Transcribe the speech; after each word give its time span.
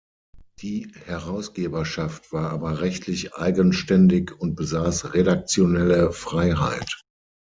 Die 0.63 0.91
Herausgeberschaft 1.05 2.33
war 2.33 2.49
aber 2.49 2.81
rechtlich 2.81 3.35
eigenständig 3.35 4.31
und 4.41 4.55
besass 4.55 5.13
redaktionelle 5.13 6.11
Freiheit. 6.11 7.03